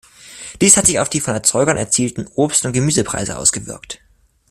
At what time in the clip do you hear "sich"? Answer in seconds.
0.87-0.97